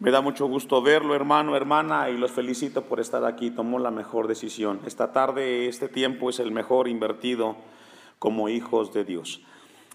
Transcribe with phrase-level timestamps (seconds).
[0.00, 3.50] Me da mucho gusto verlo, hermano, hermana, y los felicito por estar aquí.
[3.50, 4.78] Tomó la mejor decisión.
[4.86, 7.56] Esta tarde, este tiempo es el mejor invertido
[8.20, 9.42] como hijos de Dios.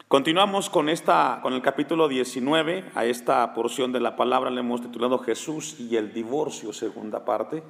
[0.10, 2.92] Continuamos con, esta, con el capítulo 19.
[2.96, 7.64] A esta porción de la palabra le hemos titulado Jesús y el divorcio, segunda parte.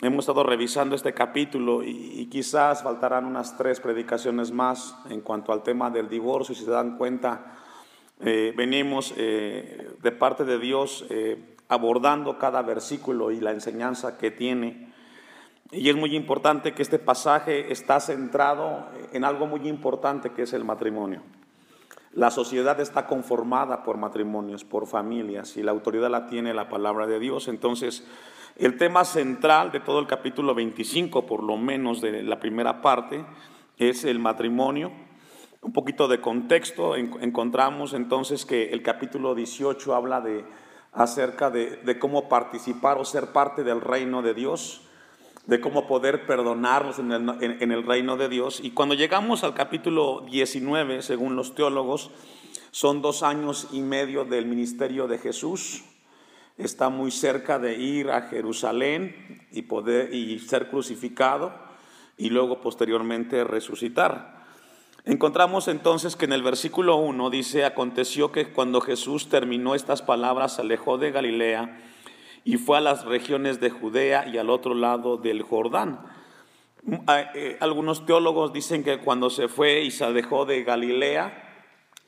[0.00, 5.62] Hemos estado revisando este capítulo y, quizás faltarán unas tres predicaciones más en cuanto al
[5.62, 6.54] tema del divorcio.
[6.54, 7.58] Si se dan cuenta,
[8.26, 14.30] eh, venimos eh, de parte de Dios eh, abordando cada versículo y la enseñanza que
[14.30, 14.88] tiene.
[15.72, 20.54] Y es muy importante que este pasaje está centrado en algo muy importante que es
[20.54, 21.20] el matrimonio.
[22.12, 27.06] La sociedad está conformada por matrimonios, por familias, y la autoridad la tiene la palabra
[27.06, 27.46] de Dios.
[27.48, 28.06] Entonces,
[28.56, 33.22] el tema central de todo el capítulo 25, por lo menos de la primera parte,
[33.76, 34.92] es el matrimonio
[35.64, 40.44] un poquito de contexto, encontramos entonces que el capítulo 18 habla de,
[40.92, 44.82] acerca de, cómo participar o ser parte del reino de Dios,
[45.46, 48.60] de cómo poder perdonarnos en el, en el reino de Dios.
[48.62, 52.10] Y cuando llegamos al capítulo 19, según los teólogos,
[52.70, 55.82] son dos años y medio del ministerio de Jesús.
[56.58, 61.54] Está muy cerca de ir a Jerusalén y, poder, y ser crucificado
[62.18, 64.33] y luego posteriormente resucitar.
[65.06, 70.54] Encontramos entonces que en el versículo 1 dice, aconteció que cuando Jesús terminó estas palabras,
[70.54, 71.78] se alejó de Galilea
[72.42, 76.00] y fue a las regiones de Judea y al otro lado del Jordán.
[76.84, 81.52] Mm, ah, eh, algunos teólogos dicen que cuando se fue y se alejó de Galilea,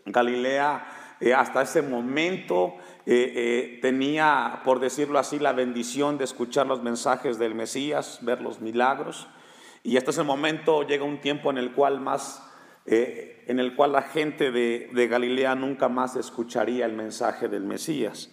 [0.07, 6.83] Galilea eh, hasta ese momento eh, tenía, por decirlo así, la bendición de escuchar los
[6.83, 9.29] mensajes del Mesías, ver los milagros.
[9.83, 12.43] Y hasta ese momento llega un tiempo en el cual más
[12.87, 18.31] eh, en el cual la gente de, Galilea nunca más escucharía el mensaje del Mesías.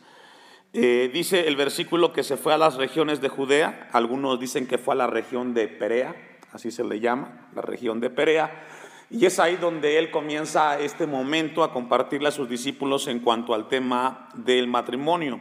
[0.74, 4.78] Eh, dice el versículo que se fue a las regiones de Judea, algunos dicen que
[4.78, 6.16] fue a la región de Perea,
[6.52, 8.66] así se le llama, la región de Perea,
[9.10, 13.54] y es ahí donde él comienza este momento a compartirle a sus discípulos en cuanto
[13.54, 15.40] al tema del matrimonio.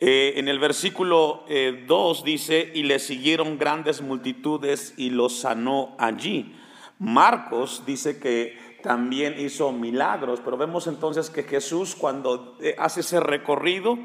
[0.00, 1.44] Eh, en el versículo
[1.86, 6.56] 2 dice, y le siguieron grandes multitudes y los sanó allí.
[7.00, 13.20] Marcos dice que también hizo milagros, pero vemos entonces que Jesús cuando eh, hace ese
[13.20, 13.98] recorrido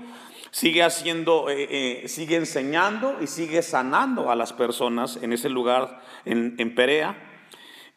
[0.51, 6.01] sigue haciendo, eh, eh, sigue enseñando y sigue sanando a las personas en ese lugar,
[6.23, 7.17] en, en Perea.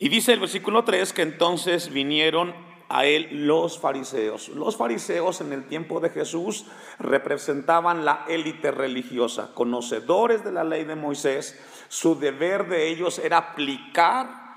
[0.01, 2.53] Y dice el versículo 3 que entonces vinieron
[2.89, 4.49] a él los fariseos.
[4.49, 6.67] Los fariseos en el tiempo de Jesús
[6.99, 11.57] representaban la élite religiosa, conocedores de la ley de Moisés.
[11.87, 14.48] Su deber de ellos era aplicar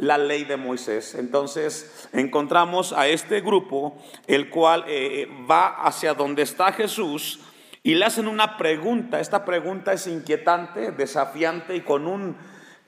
[0.00, 1.14] la ley de Moisés.
[1.14, 3.96] Entonces encontramos a este grupo,
[4.26, 7.40] el cual eh, va hacia donde está Jesús
[7.82, 9.20] y le hacen una pregunta.
[9.20, 12.34] Esta pregunta es inquietante, desafiante y con un,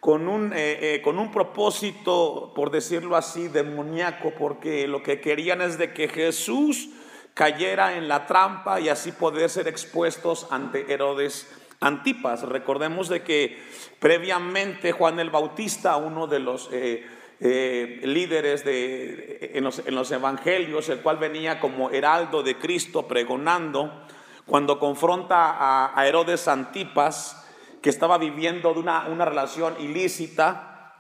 [0.00, 5.60] con un, eh, eh, con un propósito, por decirlo así, demoníaco, porque lo que querían
[5.60, 6.88] es de que Jesús
[7.34, 11.46] cayera en la trampa y así poder ser expuestos ante Herodes
[11.82, 12.42] Antipas.
[12.42, 13.58] Recordemos de que
[14.02, 17.06] previamente Juan el Bautista, uno de los eh,
[17.40, 24.06] eh, líderes de, en, los, evangelios, el cual venía como heraldo de Cristo pregonando,
[24.44, 27.46] cuando confronta a, Herodes Antipas,
[27.80, 30.94] que estaba viviendo de una, una relación ilícita,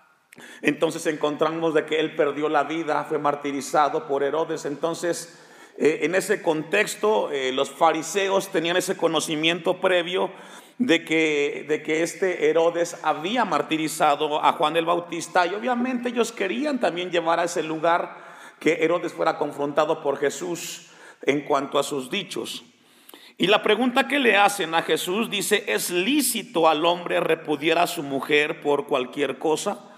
[0.62, 4.64] entonces encontramos de que él perdió la vida, fue martirizado por Herodes.
[4.64, 5.40] Entonces,
[5.76, 10.30] eh, en ese contexto, los fariseos tenían ese conocimiento previo
[10.82, 16.32] de que, de que este Herodes había martirizado a Juan el Bautista y obviamente ellos
[16.32, 18.16] querían también llevar a ese lugar
[18.58, 20.88] que Herodes fuera confrontado por Jesús
[21.22, 22.64] en cuanto a sus dichos.
[23.38, 27.86] Y la pregunta que le hacen a Jesús dice, ¿es lícito al hombre repudiar a
[27.86, 29.88] su mujer por cualquier cosa?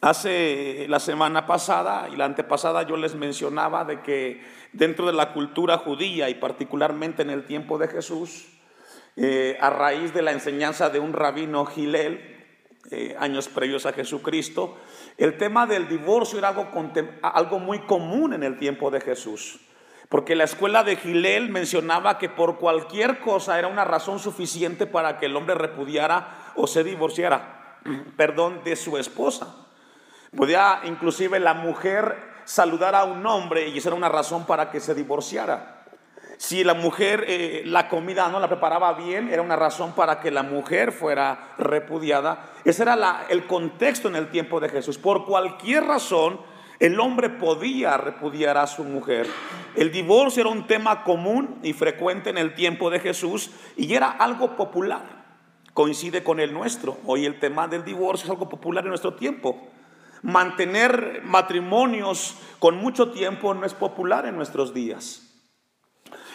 [0.00, 4.42] Hace la semana pasada y la antepasada yo les mencionaba de que
[4.72, 8.48] dentro de la cultura judía y particularmente en el tiempo de Jesús,
[9.16, 12.34] eh, a raíz de la enseñanza de un rabino Gilel,
[12.90, 14.76] eh, años previos a Jesucristo,
[15.16, 19.60] el tema del divorcio era algo, muy común en el tiempo de Jesús.
[20.08, 25.18] Porque la escuela de Gilel mencionaba que por cualquier cosa era una razón suficiente para
[25.18, 27.78] que el hombre repudiara o se divorciara,
[28.16, 29.66] perdón, de su esposa.
[30.36, 34.80] Podía inclusive la mujer saludar a un hombre y esa era una razón para que
[34.80, 35.73] se divorciara.
[36.36, 40.30] Si la mujer eh, la comida no la preparaba bien, era una razón para que
[40.30, 42.52] la mujer fuera repudiada.
[42.64, 44.98] Ese era el contexto en el tiempo de Jesús.
[44.98, 46.40] Por cualquier razón,
[46.80, 49.26] el hombre podía repudiar a su mujer.
[49.76, 54.10] El divorcio era un tema común y frecuente en el tiempo de Jesús y era
[54.10, 55.24] algo popular.
[55.72, 56.98] Coincide con el nuestro.
[57.06, 59.68] Hoy el tema del divorcio es algo popular en nuestro tiempo.
[60.22, 65.23] Mantener matrimonios con mucho tiempo no es popular en nuestros días.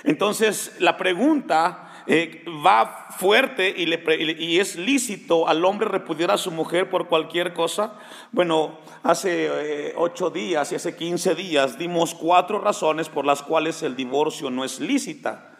[0.04, 6.90] Entonces, la pregunta eh, va fuerte y, es lícito al hombre repudiar a su mujer
[6.90, 8.00] por cualquier cosa.
[8.32, 9.48] Bueno, hace
[9.90, 14.50] eh, ocho días y hace quince días dimos cuatro razones por las cuales el divorcio
[14.50, 15.58] no es lícita.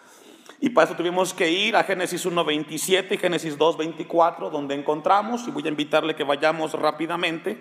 [0.62, 5.52] Y para eso tuvimos que ir a Génesis 1.27 y Génesis 2.24, donde encontramos, y
[5.52, 7.58] voy a invitarle que vayamos rápidamente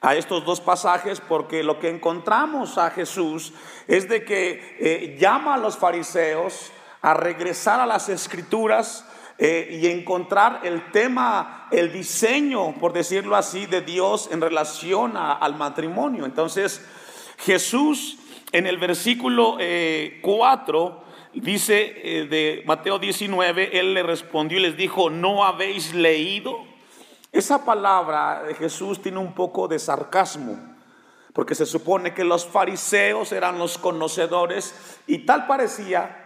[0.00, 3.52] a estos dos pasajes, porque lo que encontramos a Jesús
[3.86, 6.70] es de que eh, llama a los fariseos
[7.02, 9.04] a regresar a las escrituras
[9.38, 15.54] eh, y encontrar el tema, el diseño, por decirlo así, de Dios en relación al
[15.56, 16.24] matrimonio.
[16.24, 16.84] Entonces,
[17.38, 18.18] Jesús
[18.52, 24.76] en el versículo 4 eh, dice eh, de Mateo 19, Él le respondió y les
[24.76, 26.66] dijo, ¿no habéis leído?
[27.30, 30.58] Esa palabra de Jesús tiene un poco de sarcasmo,
[31.32, 34.74] porque se supone que los fariseos eran los conocedores
[35.06, 36.24] y tal parecía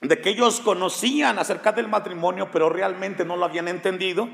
[0.00, 4.28] de que ellos conocían acerca del matrimonio, pero realmente no lo habían entendido.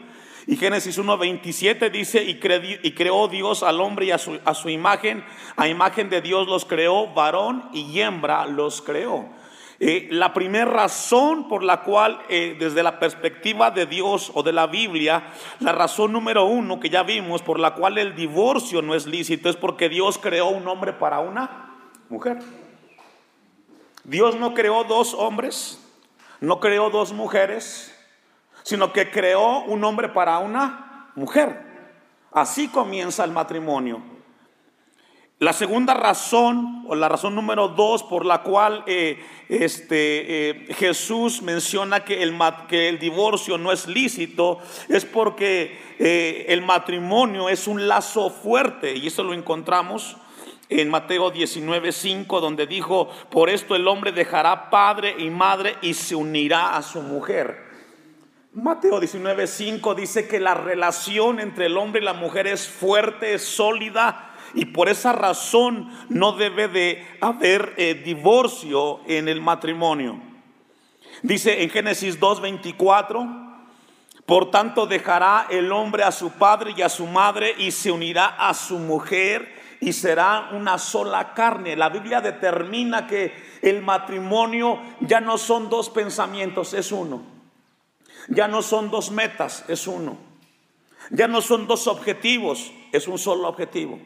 [0.47, 2.41] Y Génesis 1.27 dice, y,
[2.83, 5.23] y, creó Dios al hombre y a su, a su, imagen,
[5.57, 9.29] a imagen de Dios los creó, varón y hembra los creó.
[9.81, 14.53] Eh, la primera razón por la cual, eh, desde la perspectiva de Dios o de
[14.53, 18.97] la Biblia, la razón número uno que ya vimos por la cual el divorcio no
[18.97, 21.77] es lícito es porque Dios creó un hombre para una
[22.09, 22.39] mujer.
[24.03, 25.81] Dios no creó dos hombres,
[26.41, 27.95] no creó dos mujeres,
[28.65, 31.63] sino que creó un hombre para una mujer.
[32.33, 34.18] Así comienza el matrimonio.
[35.41, 41.43] La segunda razón, o la razón número dos por la cual eh, este, eh, Jesús
[41.43, 42.37] menciona que el,
[42.69, 44.59] que el, divorcio no es lícito,
[44.89, 50.17] es porque eh, el matrimonio es un lazo fuerte, y eso lo encontramos
[50.71, 56.17] en Mateo 19:5, donde dijo, por esto el hombre dejará padre y madre y se
[56.17, 57.69] unirá a su mujer.
[58.55, 63.45] Mateo 19:5 dice que la relación entre el hombre y la mujer es fuerte, es
[63.45, 70.21] sólida, y por esa razón no debe de haber eh, divorcio en el matrimonio.
[71.23, 73.49] Dice en Génesis 2:24,
[74.25, 78.27] por tanto dejará el hombre a su padre y a su madre y se unirá
[78.27, 81.77] a su mujer y será una sola carne.
[81.77, 87.23] La Biblia determina que el matrimonio ya no son dos pensamientos, es uno.
[88.29, 90.19] Ya no son dos metas, es uno.
[91.11, 93.99] Ya no son dos objetivos, es un solo objetivo.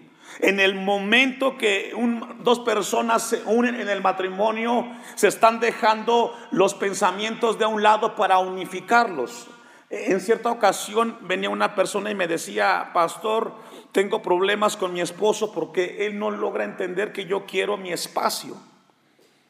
[0.42, 1.94] En el momento que
[2.40, 8.16] dos personas se unen en el matrimonio, se están dejando los pensamientos de un lado
[8.16, 9.46] para unificarlos.
[9.88, 13.54] En cierta ocasión venía una persona y me decía, pastor,
[13.92, 18.56] tengo problemas con mi esposo porque él no logra entender que yo quiero mi espacio.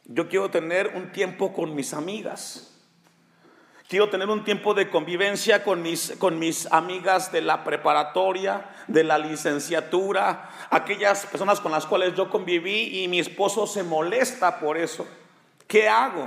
[0.04, 2.71] Yo quiero tener un tiempo con mis amigas.
[3.92, 9.04] Quiero tener un tiempo de convivencia con mis, con mis amigas de la preparatoria, de
[9.04, 14.78] la licenciatura, aquellas personas con las cuales yo conviví y mi esposo se molesta por
[14.78, 15.06] eso.
[15.66, 16.26] ¿Qué hago?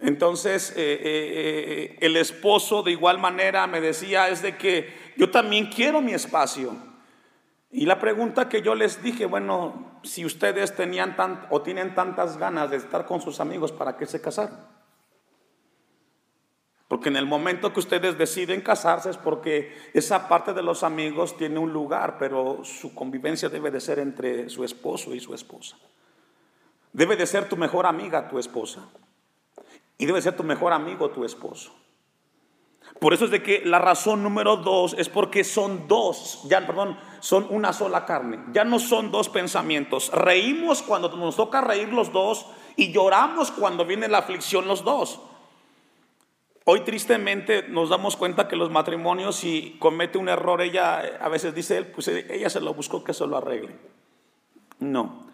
[0.00, 5.30] Entonces eh, eh, eh, el esposo de igual manera me decía es de que yo
[5.30, 6.76] también quiero mi espacio.
[7.70, 12.36] Y la pregunta que yo les dije, bueno, si ustedes tenían tan, o tienen tantas
[12.36, 14.73] ganas de estar con sus amigos, ¿para qué se casaron?
[16.94, 21.36] Porque en el momento que ustedes deciden casarse es porque esa parte de los amigos
[21.36, 25.76] tiene un lugar, pero su convivencia debe de ser entre su esposo y su esposa.
[26.92, 28.88] Debe de ser tu mejor amiga tu esposa.
[29.98, 31.74] Y debe ser tu mejor amigo tu esposo.
[33.00, 36.96] Por eso es de que la razón número dos es porque son dos, ya, perdón,
[37.18, 38.38] son una sola carne.
[38.52, 40.12] Ya no son dos pensamientos.
[40.12, 42.46] Reímos cuando nos toca reír los dos
[42.76, 45.20] y lloramos cuando viene la aflicción los dos.
[46.66, 51.54] Hoy tristemente nos damos cuenta que los matrimonios, si comete un error, ella a veces
[51.54, 53.76] dice él, pues ella se lo buscó que se lo arregle.
[54.78, 55.26] No.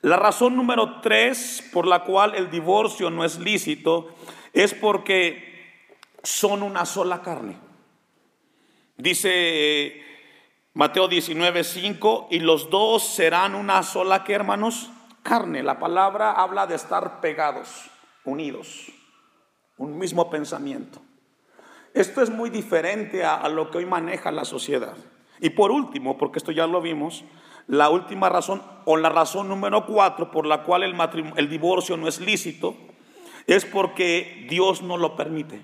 [0.00, 4.08] La razón número tres por la cual el divorcio no es lícito
[4.52, 5.86] es porque
[6.24, 7.56] son una sola carne.
[8.96, 10.02] Dice eh,
[10.74, 14.90] Mateo 19, 5, y los dos serán una sola hermanos,
[15.22, 15.62] carne.
[15.62, 17.68] La palabra habla de estar pegados,
[18.24, 18.90] unidos,
[19.76, 21.00] un mismo pensamiento.
[21.94, 24.96] Esto es muy diferente a, lo que hoy maneja la sociedad.
[25.40, 27.24] Y por último, porque esto ya lo vimos,
[27.66, 30.94] la última razón o la razón número cuatro por la cual el,
[31.36, 32.76] el divorcio no es lícito
[33.46, 35.62] es porque Dios no lo permite.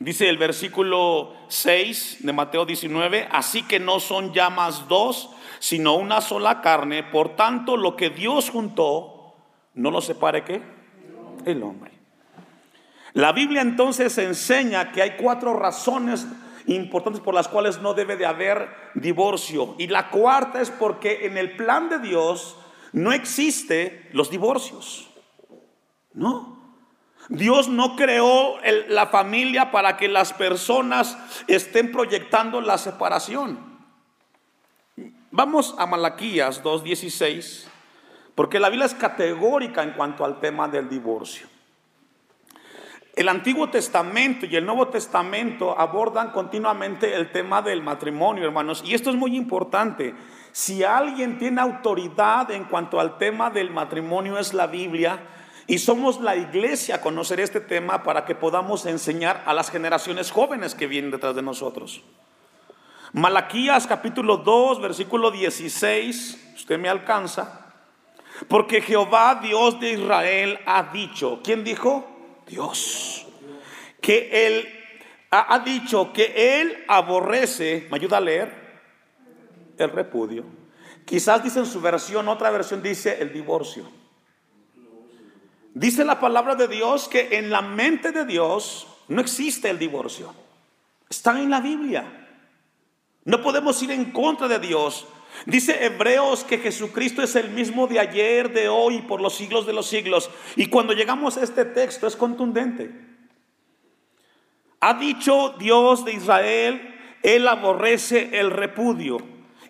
[0.00, 5.96] Dice el versículo 6 de Mateo 19, así que no son ya más dos, sino
[5.96, 7.02] una sola carne.
[7.02, 9.34] Por tanto, lo que Dios juntó,
[9.74, 10.62] no lo separe qué?
[11.44, 11.97] El hombre.
[13.18, 16.24] La Biblia entonces enseña que hay cuatro razones
[16.66, 19.74] importantes por las cuales no debe de haber divorcio.
[19.76, 22.56] Y la cuarta es porque en el plan de Dios
[22.92, 25.10] no existe los divorcios.
[26.12, 26.76] No.
[27.28, 28.54] Dios no creó
[28.86, 33.58] la familia para que las personas estén proyectando la separación.
[35.32, 37.66] Vamos a Malaquías 2.16,
[38.36, 41.57] porque la Biblia es categórica en cuanto al tema del divorcio.
[43.18, 48.94] El Antiguo Testamento y el Nuevo Testamento abordan continuamente el tema del matrimonio, hermanos, y
[48.94, 50.14] esto es muy importante.
[50.52, 55.18] Si alguien tiene autoridad en cuanto al tema del matrimonio es la Biblia,
[55.66, 60.30] y somos la iglesia a conocer este tema para que podamos enseñar a las generaciones
[60.30, 62.04] jóvenes que vienen detrás de nosotros.
[63.14, 67.66] Malaquías capítulo 2, versículo 16, usted me alcanza.
[68.46, 72.14] Porque Jehová Dios de Israel ha dicho, ¿quién dijo?
[72.48, 73.26] Dios.
[74.00, 74.68] Que él
[75.30, 78.52] ha dicho que él aborrece, ¿me ayuda a leer?
[79.76, 80.44] El repudio.
[81.04, 83.90] Quizás dice en su versión, otra versión dice el divorcio.
[85.74, 90.34] Dice la palabra de Dios que en la mente de Dios no existe el divorcio.
[91.08, 92.26] Está en la Biblia.
[93.24, 95.06] No podemos ir en contra de Dios.
[95.46, 99.72] Dice Hebreos que Jesucristo es el mismo de ayer, de hoy, por los siglos de
[99.72, 100.30] los siglos.
[100.56, 102.90] Y cuando llegamos a este texto es contundente.
[104.80, 109.18] Ha dicho Dios de Israel, Él aborrece el repudio.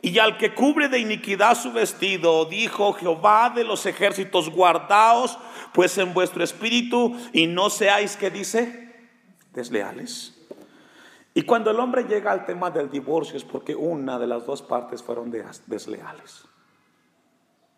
[0.00, 5.38] Y al que cubre de iniquidad su vestido, dijo Jehová de los ejércitos, guardaos
[5.72, 8.94] pues en vuestro espíritu y no seáis, que dice?
[9.52, 10.37] Desleales.
[11.38, 14.60] Y cuando el hombre llega al tema del divorcio es porque una de las dos
[14.60, 16.48] partes fueron desleales.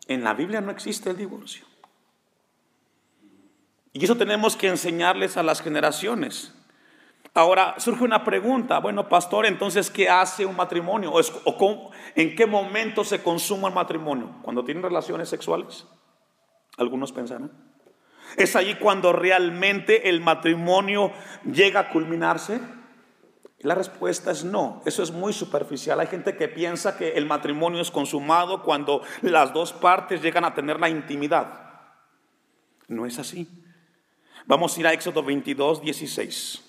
[0.06, 1.66] En la Biblia no existe el divorcio.
[3.92, 6.54] Y eso tenemos que enseñarles a las generaciones.
[7.34, 11.12] Ahora surge una pregunta, bueno, pastor, entonces, ¿qué hace un matrimonio?
[11.12, 14.38] ¿O, en qué momento se consuma el matrimonio?
[14.40, 15.86] ¿Cuando tienen relaciones sexuales?
[16.78, 17.52] Algunos pensarán.
[18.38, 21.12] ¿Es allí cuando realmente el matrimonio
[21.44, 22.79] llega a culminarse?
[23.62, 26.00] La respuesta es no, eso es muy superficial.
[26.00, 30.54] Hay gente que piensa que el matrimonio es consumado cuando las dos partes llegan a
[30.54, 31.70] tener la intimidad.
[32.88, 33.46] No es así.
[34.46, 36.64] Vamos a ir a Éxodo 22, 16.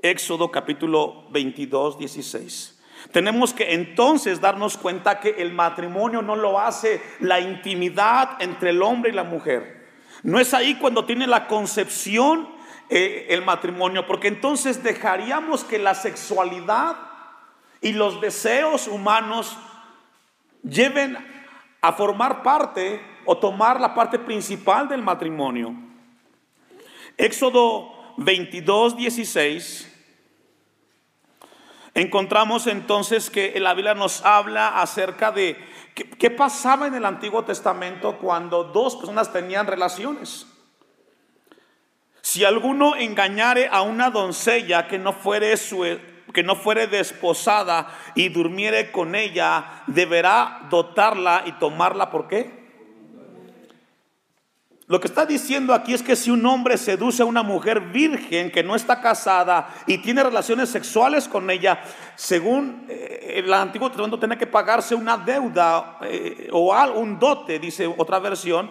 [0.00, 2.80] Éxodo capítulo 22, 16.
[3.12, 8.82] Tenemos que entonces darnos cuenta que el matrimonio no lo hace la intimidad entre el
[8.82, 9.86] hombre y la mujer.
[10.22, 12.59] No es ahí cuando tiene la concepción
[12.90, 16.96] eh, el matrimonio, porque entonces dejaríamos que la sexualidad
[17.80, 19.56] y los deseos humanos
[20.62, 21.16] lleven
[21.80, 25.74] a formar parte o tomar la parte principal del matrimonio.
[27.16, 29.90] Éxodo 22, 16
[31.94, 35.56] Encontramos entonces que la Biblia nos habla acerca de
[35.94, 40.46] qué, pasaba en el Antiguo Testamento cuando dos personas tenían relaciones.
[42.22, 45.84] Si alguno engañare a una doncella que no fuere su,
[46.32, 52.60] que no fuere desposada y durmiere con ella, deberá dotarla y tomarla por qué?
[54.90, 58.50] Lo que está diciendo aquí es que si un hombre seduce a una mujer virgen
[58.50, 61.80] que no está casada y tiene relaciones sexuales con ella,
[62.16, 67.86] según eh, el Antiguo Testamento tiene que pagarse una deuda eh, o un dote, dice
[67.86, 68.68] otra versión.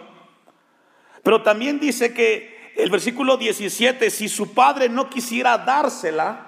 [1.24, 6.46] Pero también dice que el versículo 17, si su padre no quisiera dársela,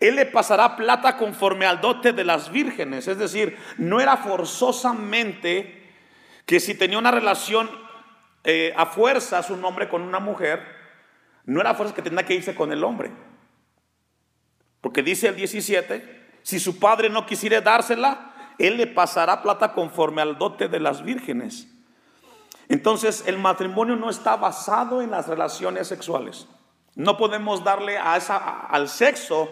[0.00, 3.08] él le pasará plata conforme al dote de las vírgenes.
[3.08, 5.92] Es decir, no era forzosamente
[6.44, 7.68] que si tenía una relación
[8.44, 10.62] eh, a fuerza un hombre con una mujer,
[11.44, 13.10] no era fuerza que tenía que irse con el hombre.
[14.80, 20.22] Porque dice el 17, si su padre no quisiera dársela, él le pasará plata conforme
[20.22, 21.75] al dote de las vírgenes.
[22.68, 26.48] Entonces el matrimonio no está basado en las relaciones sexuales.
[26.94, 29.48] No podemos darle a esa, al sexo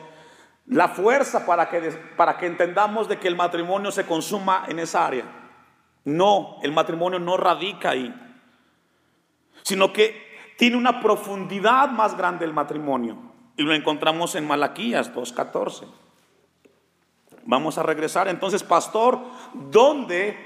[0.66, 1.80] la fuerza para que,
[2.16, 5.24] para que entendamos de que el matrimonio se consuma en esa área.
[6.04, 8.14] No, el matrimonio no radica ahí
[9.64, 10.22] sino que
[10.56, 13.16] tiene una profundidad más grande el matrimonio.
[13.56, 15.86] Y lo encontramos en Malaquías 2.14.
[17.44, 18.28] Vamos a regresar.
[18.28, 19.18] Entonces, pastor,
[19.54, 20.36] ¿dónde,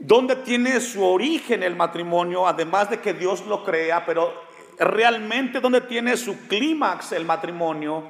[0.00, 2.48] ¿dónde tiene su origen el matrimonio?
[2.48, 4.32] Además de que Dios lo crea, pero
[4.78, 8.02] realmente ¿dónde tiene su clímax el matrimonio?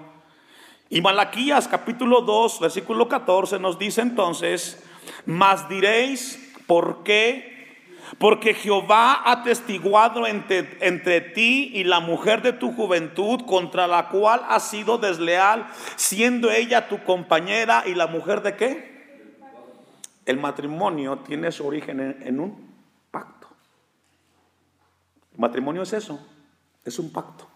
[0.88, 4.82] Y Malaquías capítulo 2, versículo 14 nos dice entonces,
[5.26, 7.50] mas diréis, ¿por qué?
[8.18, 14.08] Porque Jehová ha testiguado entre, entre, ti y la mujer de tu juventud, contra la
[14.08, 18.89] cual has sido desleal, siendo ella tu compañera y la mujer de qué?
[20.24, 22.74] El matrimonio tiene su origen en, un
[23.10, 23.48] pacto.
[25.32, 26.20] El matrimonio es eso,
[26.84, 27.48] es un pacto,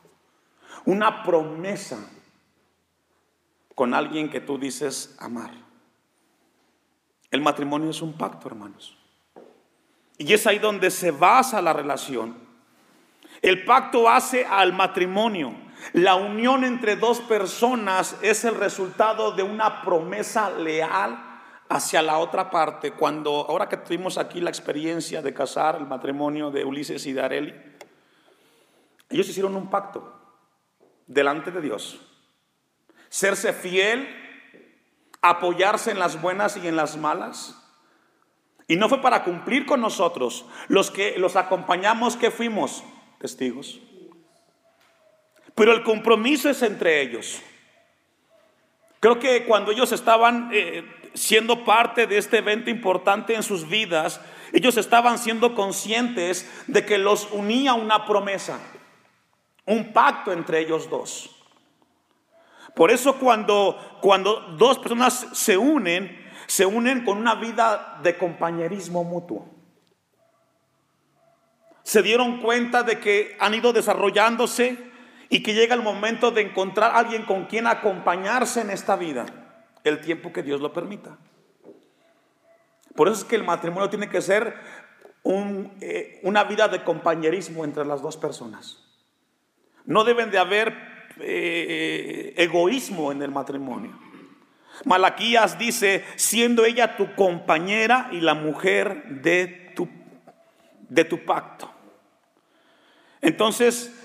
[0.87, 2.09] una promesa
[3.75, 5.51] con alguien que tú dices amar.
[7.31, 8.97] El matrimonio es un pacto, hermanos.
[10.17, 12.37] Y es ahí donde se basa la relación.
[13.43, 15.55] El pacto hace al matrimonio.
[15.93, 21.24] La unión entre dos personas es el resultado de una promesa leal
[21.69, 22.93] hacia la otra parte.
[22.93, 27.23] Cuando, ahora que tuvimos aquí la experiencia de casar el matrimonio de Ulises y de
[27.23, 27.55] Areli,
[29.11, 30.13] ellos hicieron un pacto
[31.07, 32.01] delante de Dios.
[33.09, 34.09] Serse fiel,
[35.23, 37.61] apoyarse en las buenas y en las malas
[38.67, 40.47] y no fue para cumplir con nosotros.
[40.69, 42.83] Los que los acompañamos, que fuimos?
[43.19, 43.81] Testigos.
[45.55, 47.41] Pero el compromiso es entre ellos.
[49.01, 54.21] Creo que cuando ellos estaban eh, siendo parte de este evento importante en sus vidas,
[54.53, 58.59] ellos estaban siendo conscientes de que los unía una promesa,
[59.65, 61.31] un pacto entre ellos dos.
[62.75, 69.05] Por eso cuando, cuando dos personas se unen, se unen con una vida de compañerismo
[69.05, 69.49] mutuo.
[71.85, 74.79] Se dieron cuenta de que han ido desarrollándose
[75.29, 79.44] y que llega el momento de encontrar a alguien con quien acompañarse en esta vida,
[79.85, 81.19] el tiempo que Dios lo permita.
[82.97, 84.55] Por eso es que el matrimonio tiene que ser
[85.81, 88.83] eh, una vida de compañerismo entre las dos personas.
[89.85, 90.75] No deben de haber
[91.21, 93.99] eh, egoísmo en el matrimonio.
[94.85, 99.89] Malaquías dice, siendo ella tu compañera y la mujer de tu,
[100.89, 101.71] de tu pacto.
[103.21, 104.04] Entonces,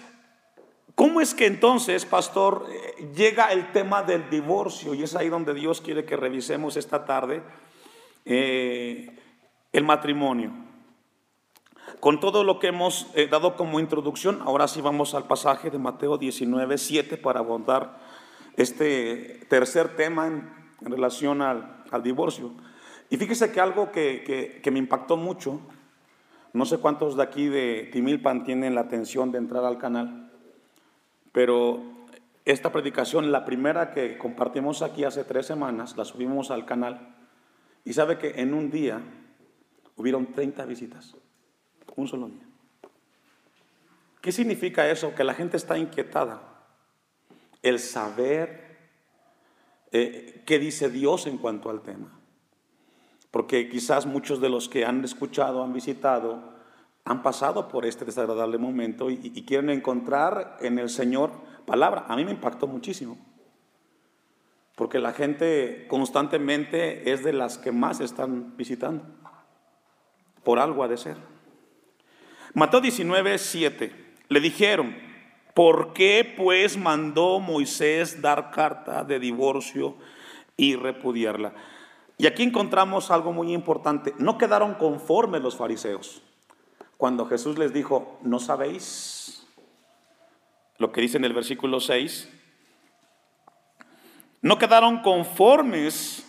[0.99, 4.93] ¿cómo es que entonces, pastor, eh, llega el tema del divorcio?
[4.93, 7.41] Y es ahí donde Dios quiere que revisemos esta tarde
[8.25, 9.17] eh,
[9.71, 10.51] el matrimonio.
[12.01, 15.79] Con todo lo que hemos eh, dado como introducción, ahora sí vamos al pasaje de
[15.79, 17.97] Mateo 19, 7 para abordar
[18.57, 22.51] este tercer tema en en relación al, divorcio.
[23.09, 25.59] Y fíjese que algo que, me impactó mucho,
[26.53, 30.28] no sé cuántos de aquí de Timilpan tienen la atención de entrar al canal,
[31.31, 31.81] pero
[32.45, 37.15] esta predicación, la primera que compartimos aquí hace tres semanas, la subimos al canal
[37.85, 39.01] y sabe que en un día
[39.95, 41.15] hubieron 30 visitas,
[41.95, 42.45] un solo día.
[44.21, 45.15] ¿Qué significa eso?
[45.15, 46.41] Que la gente está inquietada.
[47.61, 48.69] El saber
[49.91, 52.19] eh, qué dice Dios en cuanto al tema.
[53.31, 56.58] Porque quizás muchos de los que han escuchado, han visitado,
[57.09, 61.31] han pasado por este desagradable momento y, quieren encontrar en el Señor
[61.65, 62.05] palabra.
[62.07, 63.17] A mí me impactó muchísimo.
[64.75, 69.05] Porque la gente constantemente es de las que más están visitando.
[70.43, 71.17] Por algo ha de ser.
[72.53, 74.15] Mateo 19, 7.
[74.27, 74.95] Le dijeron,
[75.55, 79.95] ¿Por qué pues mandó Moisés dar carta de divorcio
[80.55, 81.55] y repudiarla?
[82.19, 84.13] Y aquí encontramos algo muy importante.
[84.19, 86.21] No quedaron conformes los fariseos.
[86.99, 89.47] Cuando Jesús les dijo, ¿no sabéis?
[90.79, 92.27] Lo que dice en el versículo 6.
[94.41, 96.27] No quedaron conformes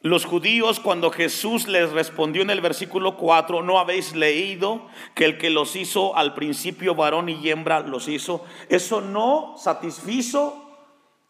[0.00, 5.38] los judíos cuando Jesús les respondió en el versículo 4, ¿no habéis leído que el
[5.38, 8.44] que los hizo al principio varón y hembra los hizo?
[8.68, 10.68] Eso no satisfizo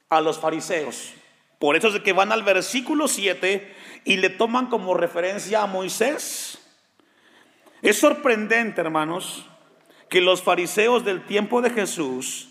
[0.08, 1.12] a los fariseos.
[1.58, 6.61] Por eso es que van al versículo 7 y le toman como referencia a Moisés.
[7.82, 9.44] Es sorprendente, hermanos,
[10.08, 12.48] que los fariseos del tiempo de Jesús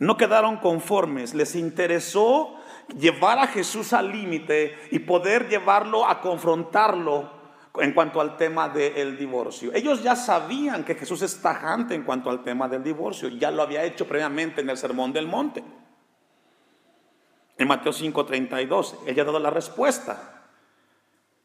[0.00, 2.56] no quedaron conformes, les interesó
[2.98, 7.30] llevar a Jesús al límite y poder llevarlo a confrontarlo
[7.76, 9.72] en cuanto al tema del divorcio.
[9.72, 13.62] Ellos ya sabían que Jesús es tajante en cuanto al tema del divorcio, ya lo
[13.62, 15.62] había hecho previamente en el Sermón del Monte.
[17.56, 20.35] En Mateo 5:32, ella ha dado la respuesta.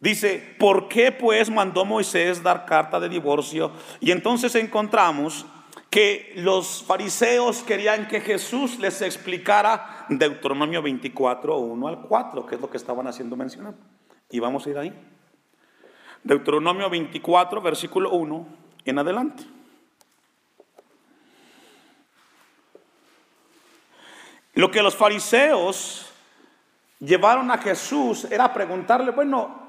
[0.01, 3.71] Dice, ¿por qué pues mandó Moisés dar carta de divorcio?
[3.99, 5.45] Y entonces encontramos
[5.91, 12.61] que los fariseos querían que Jesús les explicara Deuteronomio 24, 1 al 4, que es
[12.61, 13.75] lo que estaban haciendo mencionar.
[14.31, 14.93] Y vamos a ir ahí.
[16.23, 18.47] Deuteronomio 24, versículo 1
[18.85, 19.43] en adelante.
[24.55, 26.11] Lo que los fariseos
[26.99, 29.60] llevaron a Jesús era preguntarle, bueno,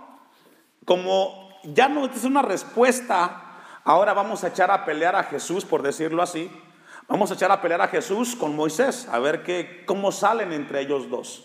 [0.85, 5.83] como ya no es una respuesta, ahora vamos a echar a pelear a Jesús, por
[5.83, 6.51] decirlo así.
[7.09, 10.81] Vamos a echar a pelear a Jesús con Moisés, a ver qué, cómo salen entre
[10.81, 11.45] ellos dos.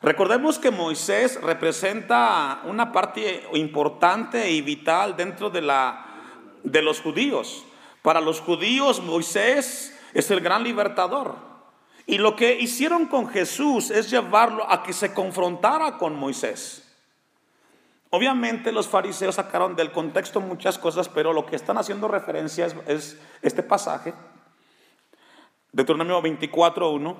[0.00, 6.06] Recordemos que Moisés representa una parte importante y vital dentro de, la,
[6.62, 7.64] de los judíos.
[8.02, 11.36] Para los judíos Moisés es el gran libertador.
[12.06, 16.87] Y lo que hicieron con Jesús es llevarlo a que se confrontara con Moisés.
[18.10, 23.20] Obviamente los fariseos sacaron del contexto muchas cosas, pero lo que están haciendo referencia es,
[23.42, 24.14] este pasaje,
[25.72, 27.16] Deuteronomio 24.1,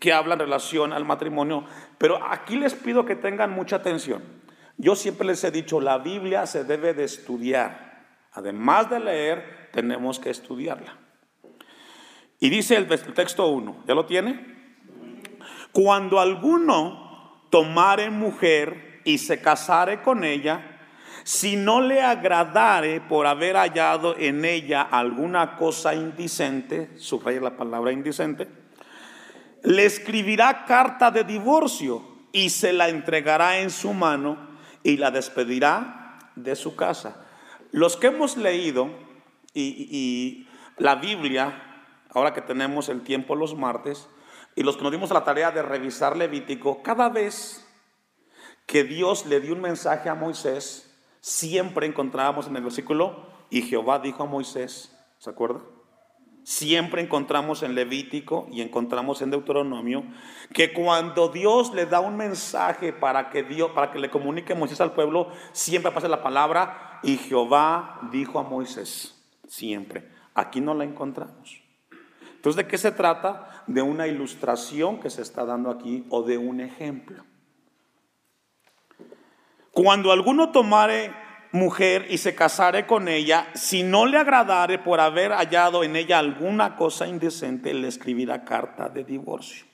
[0.00, 1.64] que habla en relación al matrimonio.
[1.98, 4.22] Pero aquí les pido que tengan mucha atención.
[4.78, 8.06] Yo siempre les he dicho, la Biblia se debe de estudiar.
[8.32, 10.96] Además de leer, tenemos que estudiarla.
[12.40, 14.56] Y dice el texto 1, ¿ya lo tiene?
[15.72, 20.80] Cuando alguno tomare mujer y se casare con ella,
[21.22, 27.92] si no le agradare por haber hallado en ella alguna cosa indecente, subraya la palabra
[27.92, 28.48] indecente,
[29.62, 34.36] le escribirá carta de divorcio y se la entregará en su mano
[34.82, 37.24] y la despedirá de su casa.
[37.70, 38.90] Los que hemos leído
[39.54, 40.46] y
[40.78, 44.08] la Biblia, ahora que tenemos el tiempo los martes,
[44.56, 47.65] y los que nos dimos la tarea de revisar Levítico, cada vez
[48.66, 54.00] que Dios le dio un mensaje a Moisés, siempre encontrábamos en el versículo, y Jehová
[54.00, 55.60] dijo a Moisés, ¿se acuerda?
[56.42, 60.04] Siempre encontramos en Levítico y encontramos en Deuteronomio
[60.52, 64.80] que cuando Dios le da un mensaje para que Dios, para que le comunique Moisés
[64.80, 70.08] al pueblo, siempre pasa la palabra y Jehová dijo a Moisés, siempre.
[70.34, 71.60] Aquí no la encontramos.
[72.36, 73.64] Entonces, ¿de qué se trata?
[73.66, 77.24] De una ilustración que se está dando aquí o de un ejemplo.
[79.76, 81.12] Cuando alguno tomare
[81.52, 86.18] mujer y se casare con ella, si no le agradare por haber hallado en ella
[86.18, 89.66] alguna cosa indecente, le escribirá carta de divorcio.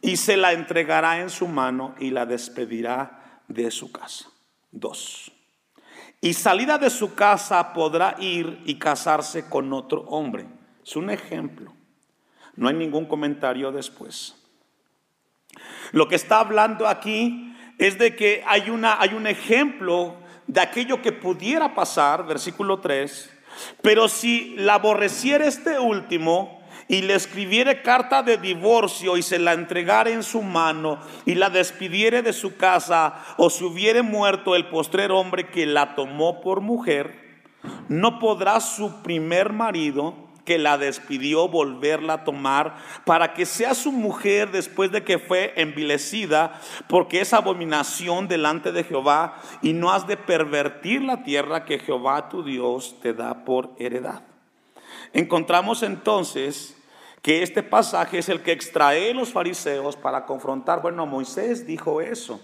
[0.00, 4.30] Y se la entregará en su mano y la despedirá de su casa.
[4.70, 5.30] Dos.
[6.22, 10.46] Y salida de su casa podrá ir y casarse con otro hombre.
[10.82, 11.70] Es un ejemplo.
[12.54, 14.42] No hay ningún comentario después.
[15.92, 17.45] Lo que está hablando aquí
[17.78, 20.14] es de que hay, una, hay un ejemplo
[20.46, 23.30] de aquello que pudiera pasar, versículo 3,
[23.82, 29.52] pero si la aborreciera este último y le escribiere carta de divorcio y se la
[29.52, 34.66] entregara en su mano y la despidiere de su casa o si hubiere muerto el
[34.66, 37.42] postrer hombre que la tomó por mujer,
[37.88, 43.92] no podrá su primer marido que la despidió volverla a tomar para que sea su
[43.92, 50.06] mujer después de que fue envilecida, porque es abominación delante de Jehová y no has
[50.06, 54.22] de pervertir la tierra que Jehová tu Dios te da por heredad.
[55.12, 56.76] Encontramos entonces
[57.20, 62.40] que este pasaje es el que extrae los fariseos para confrontar, bueno, Moisés dijo eso,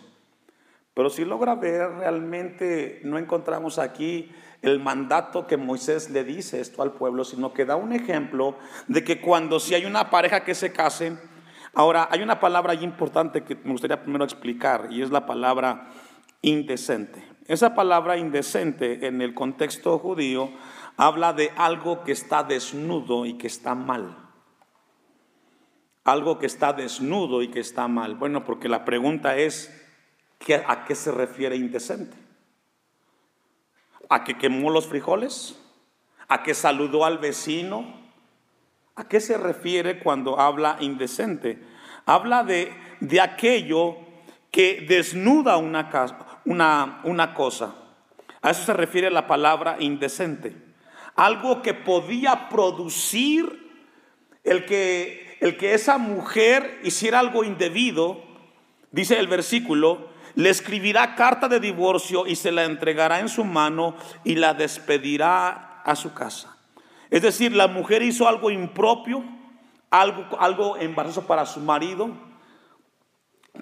[0.94, 4.30] pero si logra ver, realmente no encontramos aquí
[4.62, 9.02] el mandato que Moisés le dice esto al pueblo, sino que da un ejemplo de
[9.02, 11.18] que cuando si hay una pareja que se case,
[11.74, 15.90] ahora hay una palabra importante que me gustaría primero explicar y es la palabra
[16.42, 17.24] indecente.
[17.48, 20.50] Esa palabra indecente en el contexto judío
[20.96, 24.16] habla de algo que está desnudo y que está mal.
[26.04, 28.14] Algo que está desnudo y que está mal.
[28.14, 29.72] Bueno, porque la pregunta es,
[30.66, 32.21] ¿a qué se refiere indecente?
[34.12, 35.58] ¿A que quemó los frijoles?
[36.28, 37.94] ¿A que saludó al vecino?
[38.94, 41.62] ¿A qué se refiere cuando habla indecente?
[42.04, 43.96] Habla de, de aquello
[44.50, 45.88] que desnuda una,
[46.44, 47.74] una, una cosa.
[48.42, 50.54] A eso se refiere la palabra indecente.
[51.16, 53.72] Algo que podía producir
[54.44, 58.22] el que, el que esa mujer hiciera algo indebido,
[58.90, 63.96] dice el versículo, le escribirá carta de divorcio y se la entregará en su mano
[64.24, 66.56] y la despedirá a su casa.
[67.10, 69.22] Es decir, la mujer hizo algo impropio,
[69.90, 72.10] algo, algo embarazoso para su marido.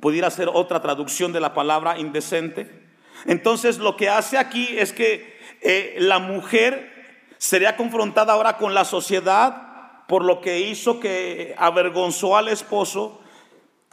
[0.01, 2.89] Pudiera ser otra traducción de la palabra indecente.
[3.27, 6.91] Entonces lo que hace aquí es que eh, la mujer
[7.39, 9.71] sería confrontada ahora con la sociedad
[10.07, 13.20] por lo que hizo que avergonzó al esposo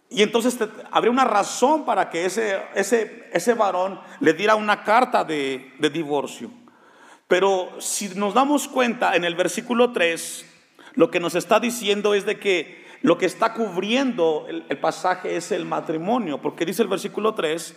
[0.10, 0.58] Y entonces
[0.91, 5.89] habría una razón para que ese, ese, ese varón le diera una carta de, de
[5.89, 6.50] divorcio.
[7.28, 10.46] Pero si nos damos cuenta en el versículo 3,
[10.93, 15.52] lo que nos está diciendo es de que lo que está cubriendo el, pasaje es
[15.52, 17.76] el matrimonio, porque dice el versículo 3,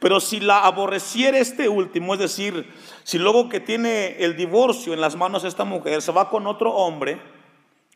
[0.00, 5.00] pero si la aborreciera este último, es decir, si luego que tiene el divorcio en
[5.00, 7.20] las manos esta mujer se va con otro hombre,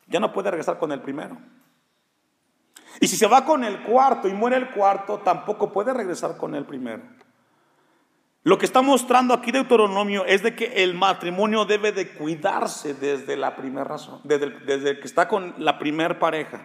[0.06, 1.38] ya no puede regresar con el primero.
[3.00, 6.54] Y si se va con el cuarto y muere el cuarto, tampoco puede regresar con
[6.54, 7.02] el primero.
[8.42, 13.36] Lo que está mostrando aquí Deuteronomio es de que el matrimonio debe de cuidarse desde
[13.36, 16.62] la primera razón, desde, desde que está con la primera pareja.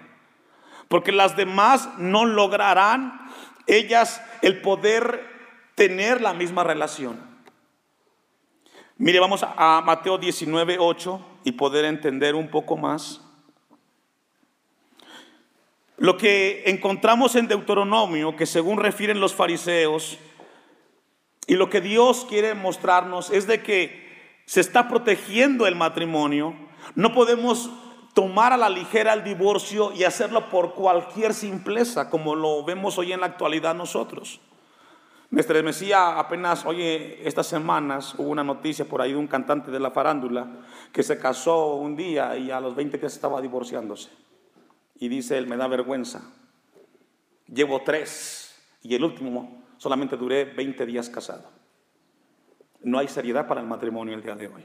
[0.88, 3.20] Porque las demás no lograrán
[3.66, 5.26] ellas el poder
[5.74, 7.20] tener la misma relación.
[8.98, 13.22] Mire, vamos a Mateo 19, 8 y poder entender un poco más.
[16.02, 20.18] Lo que encontramos en Deuteronomio, que según refieren los fariseos,
[21.46, 26.56] y lo que Dios quiere mostrarnos es de que se está protegiendo el matrimonio.
[26.96, 27.70] No podemos
[28.16, 33.14] tomar a la ligera el divorcio y hacerlo por cualquier simpleza, como lo vemos hoy
[33.14, 34.42] en la actualidad nosotros.
[35.30, 39.80] Me estremecía apenas, oye, estas semanas hubo una noticia por ahí de un cantante de
[39.80, 40.48] la farándula
[40.92, 44.10] que se casó un día y a los 20 días estaba divorciándose.
[45.02, 46.22] Y dice él, me da vergüenza.
[47.48, 51.50] Llevo tres y el último solamente duré 20 días casado.
[52.84, 54.64] No hay seriedad para el matrimonio el día de hoy.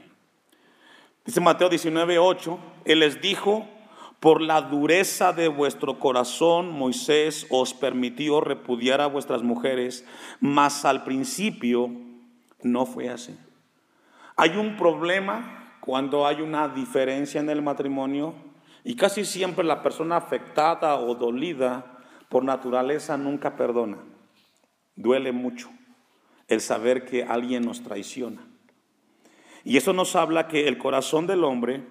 [1.25, 3.67] Dice Mateo 19:8, Él les dijo,
[4.19, 10.05] por la dureza de vuestro corazón Moisés os permitió repudiar a vuestras mujeres,
[10.39, 11.89] mas al principio
[12.61, 13.35] no fue así.
[14.35, 18.35] Hay un problema cuando hay una diferencia en el matrimonio
[18.87, 21.97] y casi siempre la persona afectada o dolida
[22.29, 23.97] por naturaleza nunca perdona.
[24.95, 25.69] Duele mucho
[26.47, 28.47] el saber que alguien nos traiciona.
[29.65, 31.83] Y eso nos habla que el corazón del hombre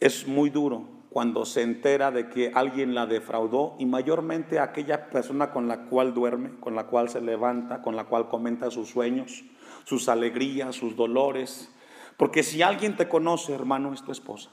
[0.00, 5.52] es muy duro cuando se entera de que alguien la defraudó y mayormente aquella persona
[5.52, 9.44] con la cual duerme, con la cual se levanta, con la cual comenta sus sueños,
[9.84, 11.72] sus alegrías, sus dolores.
[12.16, 14.50] Porque si alguien te conoce, hermano, es tu esposa.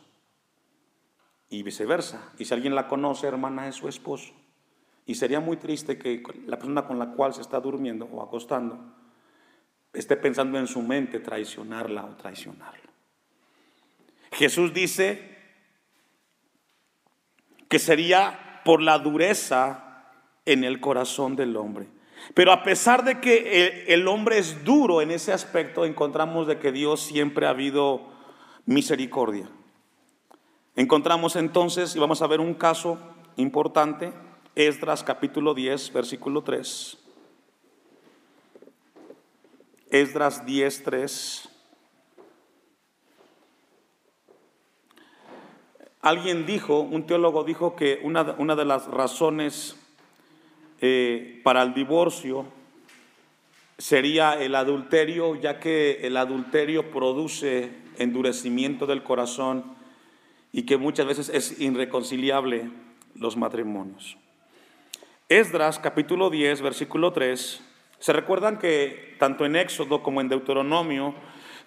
[1.56, 2.34] Y viceversa.
[2.38, 4.34] Y si alguien la conoce, hermana, es su esposo.
[5.06, 8.80] Y sería muy triste que la persona con la cual se está durmiendo o acostando
[9.96, 12.90] esté pensando en su mente traicionarla o traicionarlo.
[14.32, 15.38] Jesús dice
[17.70, 20.12] que sería por la dureza
[20.46, 21.88] en el corazón del hombre.
[22.34, 26.72] Pero a pesar de que el, hombre es duro en ese aspecto, encontramos de que
[26.72, 28.02] Dios siempre ha habido
[28.66, 29.50] misericordia.
[30.78, 32.98] Encontramos entonces, y vamos a ver un caso
[33.38, 34.12] importante,
[34.56, 36.98] Esdras capítulo 10, versículo 3.
[39.90, 41.50] Esdras 10, 3.
[46.02, 49.78] Alguien dijo, un teólogo dijo que una, de las razones
[50.82, 52.46] eh, para el divorcio
[53.78, 59.85] sería el adulterio, ya que el adulterio produce endurecimiento del corazón
[60.56, 62.72] y que muchas veces es irreconciliable
[63.14, 64.18] los matrimonios.
[65.28, 67.62] Esdras capítulo 10, versículo 3,
[68.00, 71.14] se recuerdan que tanto en Éxodo como en Deuteronomio,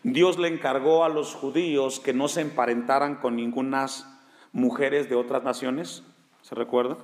[0.04, 3.84] Dios le encargó a los judíos que no se emparentaran con ninguna
[4.52, 6.02] mujeres de otras naciones.
[6.40, 6.96] ¿Se recuerdan?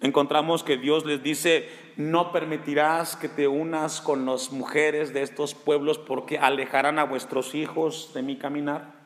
[0.00, 5.54] Encontramos que Dios les dice, no permitirás que te unas con las mujeres de estos
[5.54, 9.01] pueblos porque alejarán a vuestros hijos de mi caminar.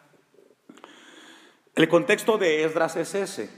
[1.77, 3.51] El contexto de Esdras es ese.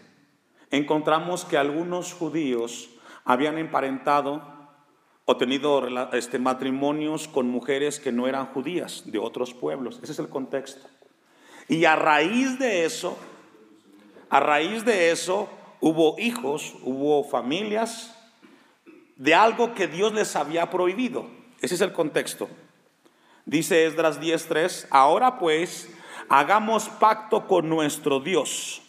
[0.73, 2.91] Encontramos que algunos judíos
[3.25, 4.43] habían emparentado
[5.25, 10.01] o tenido este, matrimonios con mujeres que no eran judías, de otros pueblos.
[10.03, 10.85] Ese es el contexto.
[11.69, 13.17] Y a raíz de eso,
[14.31, 15.49] a raíz de eso,
[15.81, 18.19] hubo hijos, hubo familias
[19.15, 21.27] de algo que Dios les había prohibido.
[21.61, 22.49] Ese es el contexto.
[23.45, 25.89] Dice Esdras 10:3, ahora pues
[26.29, 28.83] hagamos pacto con nuestro Dios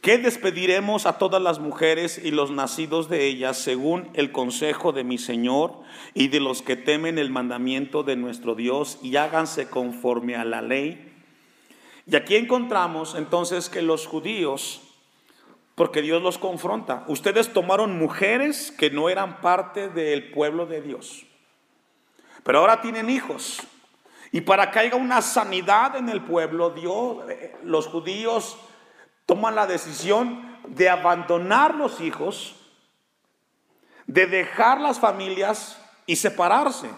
[0.00, 5.04] que despediremos a todas las mujeres y los nacidos de ellas según el consejo de
[5.04, 5.80] mi Señor
[6.14, 10.62] y de los que temen el mandamiento de nuestro Dios y háganse conforme a la
[10.62, 11.12] ley.
[12.06, 14.80] Y aquí encontramos entonces que los judíos,
[15.74, 21.26] porque Dios los confronta, ustedes tomaron mujeres que no eran parte del pueblo de Dios,
[22.42, 23.60] pero ahora tienen hijos.
[24.32, 27.24] Y para que haya una sanidad en el pueblo, Dios,
[27.64, 28.58] los judíos
[29.26, 32.56] toman la decisión de abandonar los hijos
[34.10, 36.90] de dejar las familias y separarse.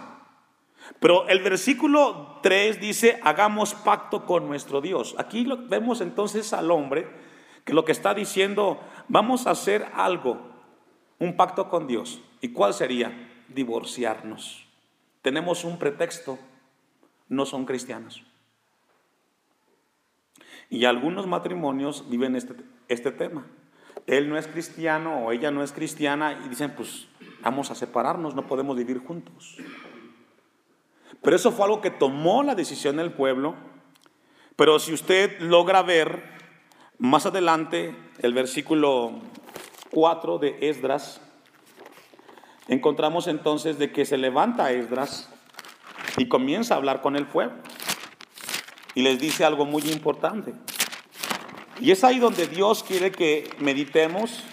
[0.98, 5.14] Pero el versículo 3 dice, hagamos pacto con nuestro Dios.
[5.18, 7.06] Aquí vemos entonces al hombre
[7.66, 10.40] que lo que está diciendo, vamos a hacer algo,
[11.18, 12.20] un pacto con Dios.
[12.40, 13.12] ¿Y cuál sería?
[13.48, 14.66] Divorciarnos.
[15.20, 16.38] Tenemos un pretexto,
[17.28, 18.22] no son cristianos.
[20.70, 22.54] Y algunos matrimonios viven este,
[22.88, 23.46] este tema.
[24.06, 27.08] Él no es cristiano o ella no es cristiana y dicen, pues
[27.42, 29.58] vamos a separarnos, no podemos vivir juntos.
[31.22, 33.54] Pero eso fue algo que tomó la decisión del pueblo.
[34.56, 36.22] Pero si usted logra ver
[36.98, 39.20] más adelante el versículo
[39.90, 41.20] 4 de Esdras,
[42.68, 45.31] encontramos entonces de que se levanta Esdras
[46.16, 47.56] y comienza a hablar con el pueblo.
[48.94, 50.52] Y les dice algo muy importante.
[51.80, 54.44] Y es ahí donde Dios quiere que meditemos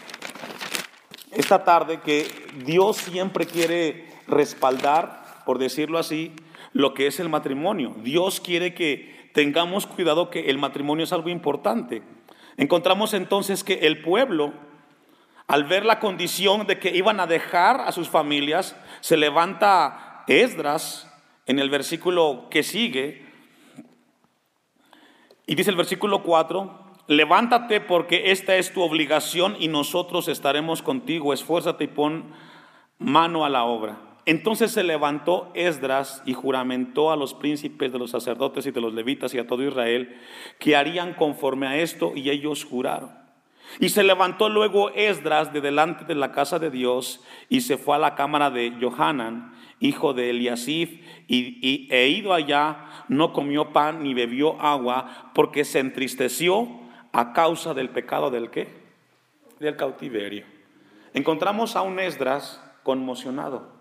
[1.32, 2.28] esta tarde, que
[2.66, 6.34] Dios siempre quiere respaldar, por decirlo así,
[6.74, 7.96] lo que es el matrimonio.
[8.04, 12.02] Dios quiere que tengamos cuidado que el matrimonio es algo importante.
[12.58, 14.54] Encontramos entonces que el pueblo,
[15.48, 21.09] al ver la condición de que iban a dejar a sus familias, se levanta Esdras
[21.50, 23.26] en el versículo que sigue,
[25.48, 31.34] y dice el versículo 4, levántate porque esta es tu obligación y nosotros estaremos contigo,
[31.34, 32.26] esfuérzate y pon
[33.00, 33.98] mano a la obra.
[34.28, 38.94] Entonces se levantó Esdras y juramentó a los príncipes de los sacerdotes y de los
[38.94, 40.20] levitas y a todo Israel
[40.60, 43.10] que harían conforme a esto y ellos juraron.
[43.80, 47.96] Y se levantó luego Esdras de delante de la casa de Dios y se fue
[47.96, 54.04] a la cámara de Johanan, hijo de Eliasif, y, e ido allá no comió pan
[54.04, 56.68] ni bebió agua porque se entristeció
[57.12, 58.68] a causa del pecado del qué?
[59.60, 60.46] Del cautiverio.
[61.14, 63.80] Encontramos a un Esdras conmocionado.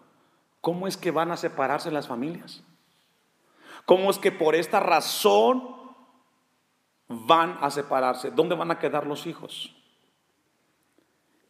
[0.60, 2.62] ¿Cómo es que van a separarse las familias?
[3.84, 5.62] ¿Cómo es que por esta razón
[7.08, 8.30] van a separarse?
[8.30, 9.74] ¿Dónde van a quedar los hijos?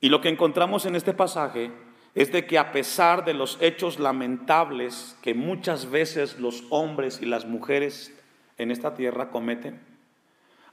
[0.00, 1.72] Y lo que encontramos en este pasaje
[2.14, 7.26] es de que a pesar de los hechos lamentables que muchas veces los hombres y
[7.26, 8.16] las mujeres
[8.56, 9.80] en esta tierra cometen,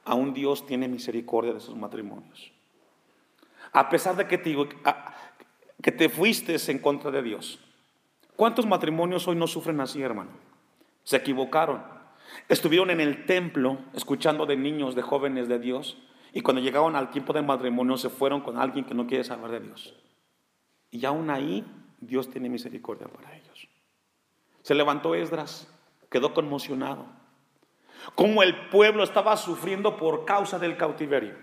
[0.04, 2.52] aún Dios tiene misericordia de sus matrimonios.
[3.72, 4.56] A pesar de que te,
[5.82, 7.60] que te fuiste en contra de Dios,
[8.36, 10.32] ¿Cuántos matrimonios hoy no sufren así, hermano?
[11.04, 11.82] Se equivocaron.
[12.50, 15.98] Estuvieron en el templo escuchando de niños, de jóvenes de Dios,
[16.36, 19.52] y cuando llegaron al tiempo del matrimonio se fueron con alguien que no quiere saber
[19.52, 19.96] de Dios.
[20.92, 21.66] Y aún ahí
[22.02, 23.70] Dios tiene misericordia para ellos.
[24.62, 25.74] Se levantó Esdras,
[26.10, 27.06] quedó conmocionado.
[28.16, 31.36] Como el pueblo estaba sufriendo por causa del cautiverio.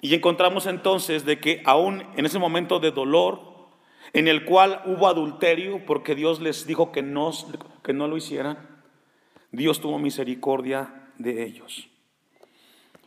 [0.00, 3.68] Y encontramos entonces de que aún en ese momento de dolor,
[4.14, 7.30] en el cual hubo adulterio porque Dios les dijo que no,
[7.84, 8.82] que no lo hicieran,
[9.52, 11.88] Dios tuvo misericordia de ellos.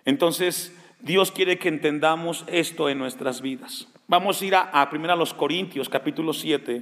[0.05, 3.87] Entonces, Dios quiere que entendamos esto en nuestras vidas.
[4.07, 6.81] Vamos a ir a, a primero a los Corintios, capítulo 7,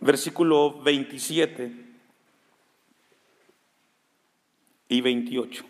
[0.00, 1.72] versículo 27
[4.88, 5.64] y 28.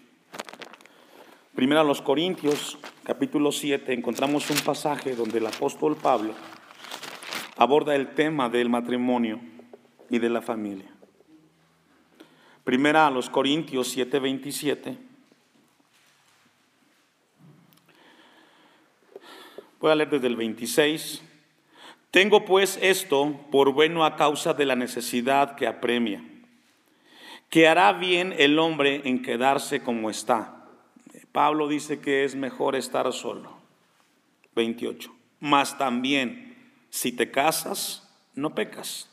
[1.55, 6.35] Primero a los Corintios, capítulo 7, encontramos un pasaje donde el apóstol Pablo
[7.57, 9.39] aborda el tema del matrimonio
[10.11, 10.91] y de la familia.
[12.65, 15.12] Primera a los Corintios 7:27.
[19.83, 21.23] Voy a leer desde el 26.
[22.13, 26.23] Tengo pues esto por bueno a causa de la necesidad que apremia,
[27.51, 30.69] que hará bien el hombre en quedarse como está.
[31.33, 33.59] Pablo dice que es mejor estar solo.
[34.55, 35.13] 28.
[35.41, 39.11] Mas también si te casas, no pecas.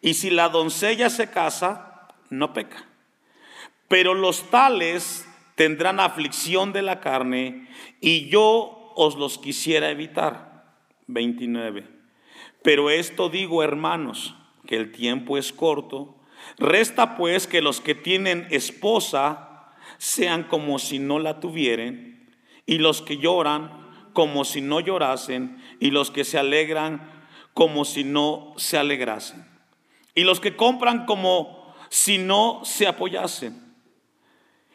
[0.00, 2.84] Y si la doncella se casa, no peca.
[3.88, 7.68] Pero los tales tendrán aflicción de la carne
[8.00, 10.74] y yo os los quisiera evitar.
[11.06, 11.86] 29.
[12.62, 14.34] Pero esto digo, hermanos,
[14.66, 16.16] que el tiempo es corto.
[16.58, 22.28] Resta pues que los que tienen esposa sean como si no la tuvieren,
[22.66, 27.10] y los que lloran como si no llorasen, y los que se alegran
[27.54, 29.46] como si no se alegrasen,
[30.14, 33.74] y los que compran como si no se apoyasen.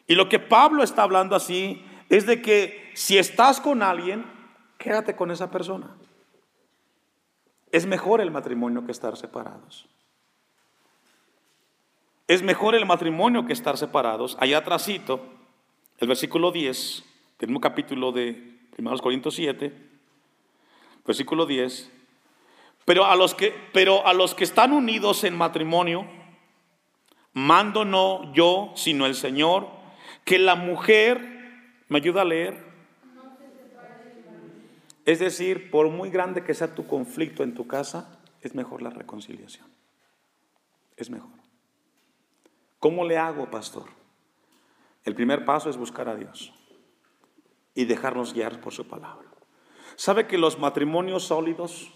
[0.06, 4.24] Y lo que Pablo está hablando así es de que si estás con alguien,
[4.78, 5.94] quédate con esa persona.
[7.72, 9.86] Es mejor el matrimonio que estar separados.
[12.26, 14.36] Es mejor el matrimonio que estar separados.
[14.40, 15.20] Allá atrásito,
[15.98, 17.04] el versículo 10
[17.38, 19.72] del mismo capítulo de 1 Corintios 7,
[21.04, 21.90] versículo 10,
[22.84, 26.06] Pero a los que, pero a los que están unidos en matrimonio,
[27.32, 29.68] mando no yo, sino el Señor,
[30.24, 31.20] que la mujer,
[31.88, 32.73] ¿me ayuda a leer?
[35.04, 38.90] Es decir, por muy grande que sea tu conflicto en tu casa, es mejor la
[38.90, 39.66] reconciliación.
[40.96, 41.30] Es mejor.
[42.78, 43.88] ¿Cómo le hago, pastor?
[45.04, 46.52] El primer paso es buscar a Dios
[47.74, 49.28] y dejarnos guiar por su palabra.
[49.96, 51.92] ¿Sabe que los matrimonios sólidos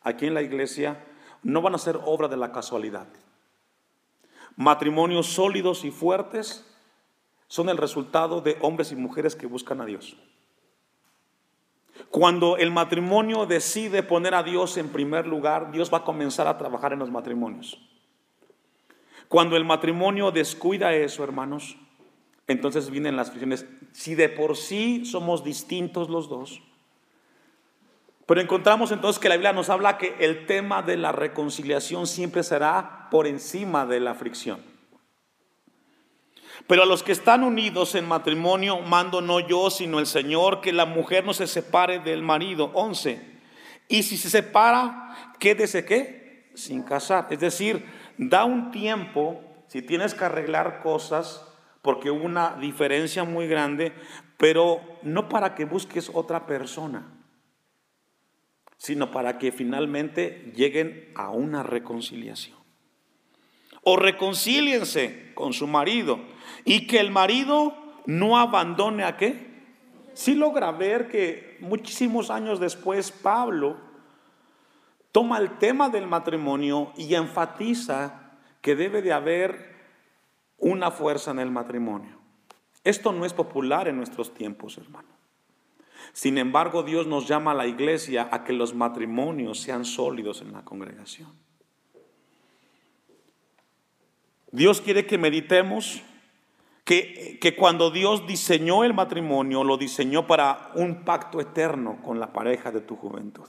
[0.00, 1.04] aquí en la iglesia
[1.42, 3.08] no van a ser obra de la casualidad?
[4.56, 6.68] Matrimonios sólidos y fuertes
[7.48, 10.16] son el resultado de hombres y mujeres que buscan a Dios.
[12.10, 16.58] Cuando el matrimonio decide poner a Dios en primer lugar, Dios va a comenzar a
[16.58, 17.78] trabajar en los matrimonios.
[19.28, 21.76] Cuando el matrimonio descuida eso, hermanos,
[22.46, 23.66] entonces vienen las fricciones.
[23.92, 26.60] Si de por sí somos distintos los dos,
[28.26, 32.42] pero encontramos entonces que la Biblia nos habla que el tema de la reconciliación siempre
[32.42, 34.71] será por encima de la fricción.
[36.66, 40.72] Pero a los que están unidos en matrimonio, mando no yo, sino el Señor, que
[40.72, 42.70] la mujer no se separe del marido.
[42.74, 43.20] 11.
[43.88, 46.50] Y si se separa, quédese qué?
[46.54, 47.26] Sin casar.
[47.30, 47.84] Es decir,
[48.16, 51.46] da un tiempo, si tienes que arreglar cosas,
[51.82, 53.92] porque hubo una diferencia muy grande,
[54.36, 57.12] pero no para que busques otra persona,
[58.76, 62.58] sino para que finalmente lleguen a una reconciliación.
[63.82, 66.20] O reconcíliense con su marido
[66.64, 67.74] y que el marido
[68.06, 69.50] no abandone a qué.
[70.14, 73.76] Sí logra ver que muchísimos años después Pablo
[75.10, 79.72] toma el tema del matrimonio y enfatiza que debe de haber
[80.58, 82.18] una fuerza en el matrimonio.
[82.84, 85.08] Esto no es popular en nuestros tiempos, hermano.
[86.12, 90.52] Sin embargo, Dios nos llama a la iglesia a que los matrimonios sean sólidos en
[90.52, 91.32] la congregación.
[94.50, 96.02] Dios quiere que meditemos
[96.84, 102.32] que, que, cuando Dios diseñó el matrimonio, lo diseñó para un pacto eterno con la
[102.32, 103.46] pareja de tu juventud.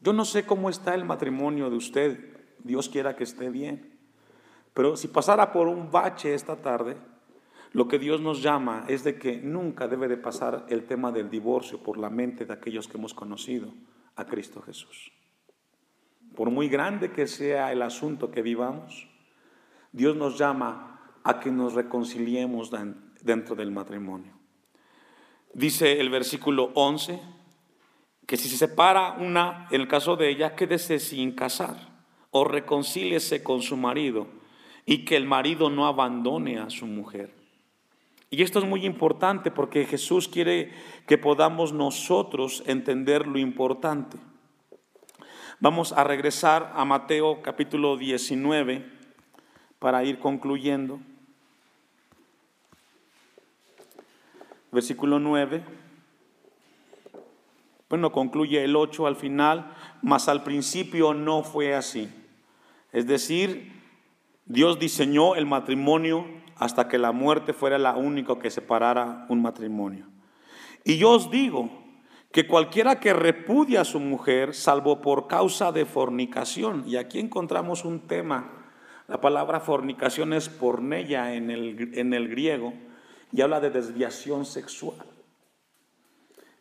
[0.00, 3.98] Yo no sé cómo está el matrimonio de usted, Dios quiera que esté bien.
[4.74, 6.96] Pero si pasara por un bache esta tarde,
[7.72, 11.30] lo que Dios nos llama es de que nunca debe de pasar el tema del
[11.30, 13.72] divorcio por la mente de aquellos que hemos conocido
[14.16, 15.12] a Cristo Jesús.
[16.34, 19.08] Por muy grande que sea el asunto que vivamos,
[19.92, 20.95] Dios nos llama
[21.26, 22.70] a que nos reconciliemos
[23.20, 24.32] dentro del matrimonio.
[25.52, 27.20] Dice el versículo 11
[28.26, 31.76] que si se separa una, en el caso de ella, quédese sin casar
[32.30, 34.28] o reconcíliese con su marido
[34.84, 37.34] y que el marido no abandone a su mujer.
[38.30, 40.70] Y esto es muy importante porque Jesús quiere
[41.08, 44.16] que podamos nosotros entender lo importante.
[45.58, 48.84] Vamos a regresar a Mateo capítulo 19
[49.80, 51.00] para ir concluyendo.
[54.76, 55.64] Versículo 9.
[57.88, 59.72] Bueno, concluye el 8 al final,
[60.02, 62.10] mas al principio no fue así.
[62.92, 63.72] Es decir,
[64.44, 70.08] Dios diseñó el matrimonio hasta que la muerte fuera la única que separara un matrimonio.
[70.84, 71.70] Y yo os digo
[72.30, 77.86] que cualquiera que repudia a su mujer, salvo por causa de fornicación, y aquí encontramos
[77.86, 78.66] un tema,
[79.08, 82.74] la palabra fornicación es pornella en el, en el griego
[83.32, 84.98] y habla de desviación sexual.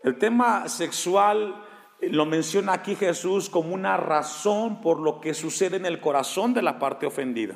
[0.04, 1.64] El tema sexual
[2.02, 6.62] lo menciona aquí Jesús como una razón por lo que sucede en el corazón de
[6.62, 7.56] la parte ofendida.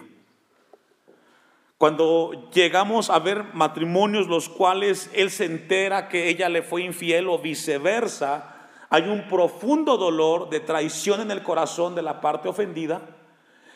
[1.78, 7.30] Cuando llegamos a ver matrimonios los cuales él se entera que ella le fue infiel
[7.30, 8.56] o viceversa,
[8.90, 13.02] hay un profundo dolor de traición en el corazón de la parte ofendida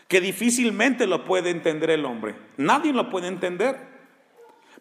[0.07, 2.35] que difícilmente lo puede entender el hombre.
[2.57, 3.92] Nadie lo puede entender.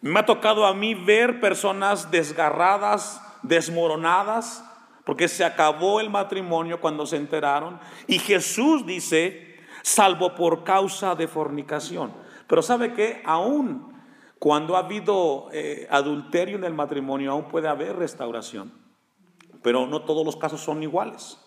[0.03, 4.61] Me ha tocado a mí ver personas desgarradas, desmoronadas,
[5.05, 7.79] porque se acabó el matrimonio cuando se enteraron.
[8.05, 12.11] Y Jesús dice, salvo por causa de fornicación.
[12.47, 13.93] Pero sabe que aún
[14.39, 18.73] cuando ha habido eh, adulterio en el matrimonio, aún puede haber restauración.
[19.61, 21.39] Pero no todos los casos son iguales.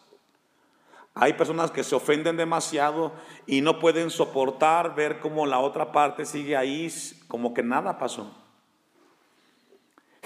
[1.13, 3.13] Hay personas que se ofenden demasiado
[3.47, 6.91] y no pueden soportar ver cómo la otra parte sigue ahí
[7.29, 8.46] como que nada pasó.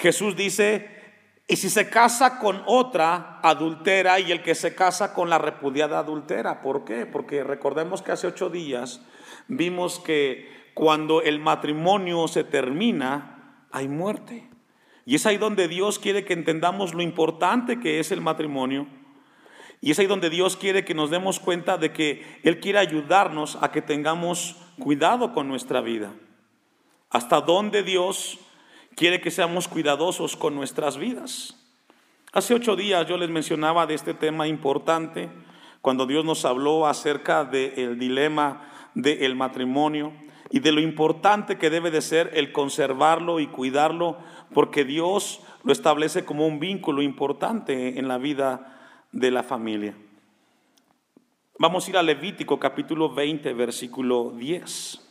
[0.00, 0.88] Jesús dice,
[1.46, 5.98] y si se casa con otra adultera y el que se casa con la repudiada
[5.98, 7.04] adultera, ¿por qué?
[7.04, 9.04] Porque recordemos que hace ocho días
[9.46, 14.48] vimos que cuando el matrimonio se termina, hay muerte.
[15.04, 18.86] Y es ahí donde Dios quiere que entendamos lo importante que es el matrimonio.
[19.82, 23.58] Y es ahí donde Dios quiere que nos demos cuenta de que Él quiere ayudarnos
[23.60, 26.14] a que tengamos cuidado con nuestra vida.
[27.10, 28.38] Hasta dónde Dios
[29.00, 31.56] quiere que seamos cuidadosos con nuestras vidas.
[32.34, 35.30] Hace ocho días yo les mencionaba de este tema importante,
[35.80, 40.12] cuando Dios nos habló acerca del dilema del matrimonio
[40.50, 44.18] y de lo importante que debe de ser el conservarlo y cuidarlo,
[44.52, 48.82] porque Dios lo establece como un vínculo importante en la vida
[49.12, 49.94] de la familia.
[51.58, 55.09] Vamos a ir a Levítico capítulo 20, versículo 10.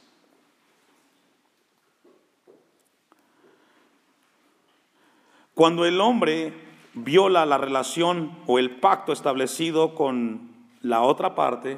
[5.60, 6.54] Cuando el hombre
[6.94, 11.78] viola la relación o el pacto establecido con la otra parte,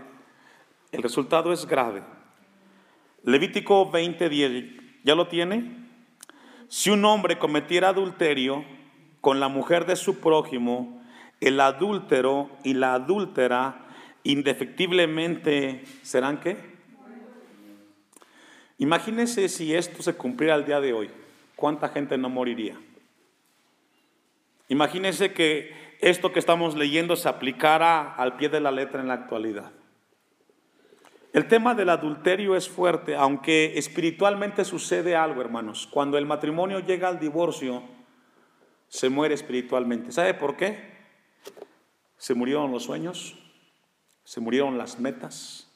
[0.92, 2.04] el resultado es grave.
[3.24, 4.66] Levítico 20, 10,
[5.04, 5.88] ¿ya lo tiene?
[6.68, 8.64] Si un hombre cometiera adulterio
[9.20, 11.02] con la mujer de su prójimo,
[11.40, 13.88] el adúltero y la adúltera
[14.22, 16.56] indefectiblemente serán qué?
[18.78, 21.10] Imagínense si esto se cumpliera el día de hoy,
[21.56, 22.78] ¿cuánta gente no moriría?
[24.72, 29.16] Imagínense que esto que estamos leyendo se aplicara al pie de la letra en la
[29.16, 29.74] actualidad.
[31.34, 35.90] El tema del adulterio es fuerte, aunque espiritualmente sucede algo, hermanos.
[35.92, 37.84] Cuando el matrimonio llega al divorcio,
[38.88, 40.14] se muere espiritualmente.
[40.14, 40.96] ¿Sabe por qué?
[42.16, 43.38] Se murieron los sueños,
[44.24, 45.70] se murieron las metas.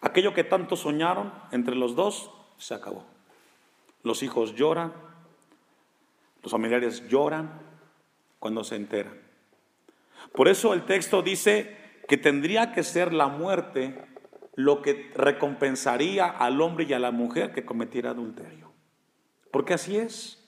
[0.00, 3.06] Aquello que tanto soñaron entre los dos se acabó.
[4.02, 4.92] Los hijos lloran,
[6.42, 7.61] los familiares lloran
[8.42, 9.20] cuando se enteran.
[10.34, 11.76] Por eso el texto dice
[12.08, 14.04] que tendría que ser la muerte
[14.56, 18.72] lo que recompensaría al hombre y a la mujer que cometiera adulterio.
[19.52, 20.42] Porque así es.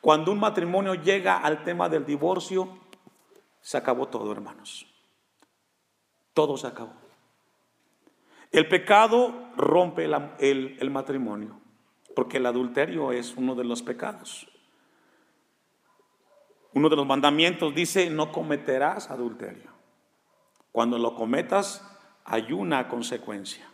[0.00, 2.78] Cuando un matrimonio llega al tema del divorcio,
[3.60, 4.86] se acabó todo, hermanos.
[6.32, 6.94] Todo se acabó.
[8.52, 11.60] El pecado rompe el, matrimonio,
[12.14, 14.48] porque el adulterio es uno de los pecados.
[16.76, 19.70] Uno de los mandamientos dice, no cometerás adulterio.
[20.72, 21.82] Cuando lo cometas,
[22.22, 23.66] hay una consecuencia.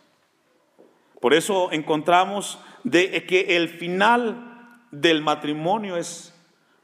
[1.19, 6.33] Por eso encontramos de que el final del matrimonio es,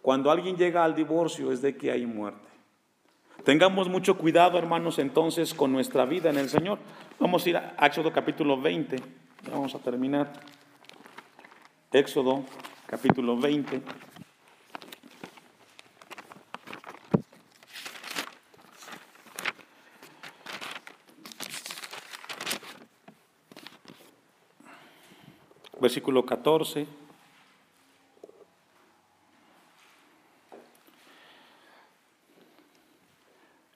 [0.01, 2.49] cuando alguien llega al divorcio, es de que hay muerte.
[3.45, 6.79] Tengamos mucho cuidado, hermanos, entonces con nuestra vida en el Señor.
[7.17, 8.97] Vamos a ir a Éxodo capítulo 20.
[9.49, 10.33] vamos a terminar.
[11.93, 12.43] Éxodo
[12.87, 13.81] capítulo 20.
[25.89, 26.85] Versículo 14.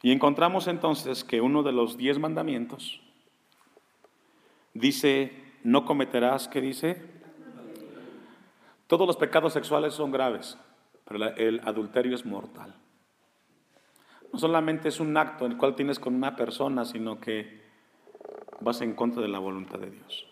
[0.03, 3.01] Y encontramos entonces que uno de los diez mandamientos
[4.75, 7.01] dice, no cometerás, ¿qué dice?
[8.85, 10.55] Todos los pecados sexuales son graves,
[11.05, 12.75] pero el adulterio es mortal.
[14.31, 17.63] No solamente es un acto en el cual tienes con una persona, sino que
[18.59, 20.27] vas en contra de la voluntad de Dios.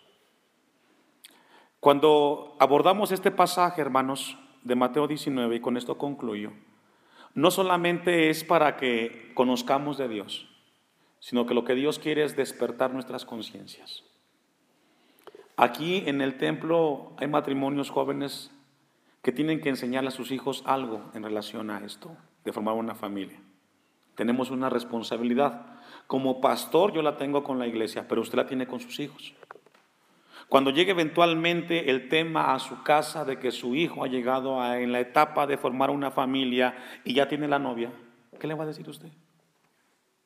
[1.82, 6.52] Cuando abordamos este pasaje, hermanos, de Mateo 19, y con esto concluyo,
[7.34, 10.48] no solamente es para que conozcamos de Dios,
[11.18, 14.04] sino que lo que Dios quiere es despertar nuestras conciencias.
[15.56, 18.52] Aquí en el templo hay matrimonios jóvenes
[19.20, 22.94] que tienen que enseñarle a sus hijos algo en relación a esto, de formar una
[22.94, 23.40] familia.
[24.14, 25.66] Tenemos una responsabilidad.
[26.06, 29.34] Como pastor yo la tengo con la iglesia, pero usted la tiene con sus hijos.
[30.52, 34.92] Cuando llegue eventualmente el tema a su casa de que su hijo ha llegado en
[34.92, 36.76] la etapa de formar una familia
[37.06, 37.90] y ya tiene la novia,
[38.38, 39.08] ¿qué le va a decir usted?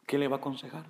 [0.04, 0.84] ¿Qué le va a aconsejar?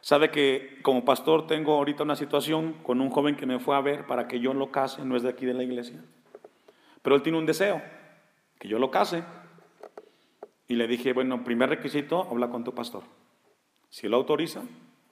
[0.00, 3.82] Sabe que como pastor tengo ahorita una situación con un joven que me fue a
[3.82, 6.02] ver para que yo lo case, no es de aquí de la iglesia,
[7.02, 7.82] pero él tiene un deseo,
[8.58, 9.24] que yo lo case.
[10.68, 13.02] Y le dije, bueno, primer requisito, habla con tu pastor.
[13.90, 14.62] Si él autoriza,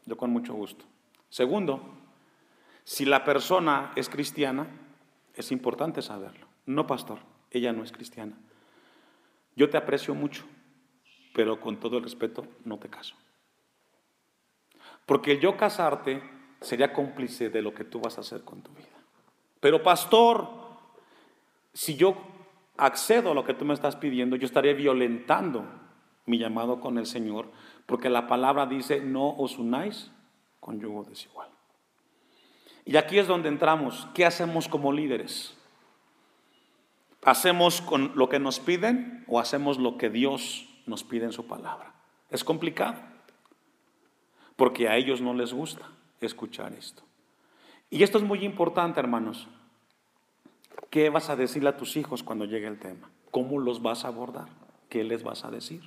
[0.06, 0.86] yo con mucho gusto.
[1.32, 1.80] Segundo,
[2.84, 4.66] si la persona es cristiana,
[5.34, 6.46] es importante saberlo.
[6.66, 7.20] No, pastor,
[7.50, 8.36] ella no es cristiana.
[9.56, 10.44] Yo te aprecio mucho,
[11.32, 13.14] pero con todo el respeto, no te caso.
[15.06, 16.22] Porque el yo casarte
[16.60, 18.88] sería cómplice de lo que tú vas a hacer con tu vida.
[19.58, 20.50] Pero pastor,
[21.72, 22.14] si yo
[22.76, 25.64] accedo a lo que tú me estás pidiendo, yo estaría violentando
[26.26, 27.50] mi llamado con el Señor,
[27.86, 30.11] porque la palabra dice, no os unáis
[30.62, 31.48] con yugo desigual.
[32.84, 34.06] Y aquí es donde entramos.
[34.14, 35.54] ¿Qué hacemos como líderes?
[37.24, 41.92] ¿Hacemos con lo que nos piden o hacemos lo que Dios nos piden su palabra.
[42.30, 42.96] Es complicado,
[44.56, 45.88] porque a ellos no les gusta
[46.20, 47.02] escuchar esto.
[47.90, 49.48] Y esto es muy importante, hermanos.
[50.90, 53.10] ¿Qué vas a decirle a tus hijos cuando llegue el tema?
[53.30, 54.48] ¿Cómo los vas a abordar?
[54.88, 55.82] ¿Qué les vas a decir?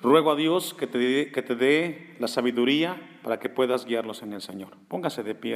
[0.00, 4.76] Ruego a Dios que te, dé, la sabiduría para que puedas guiarlos en el Señor.
[4.88, 5.52] Póngase de pie.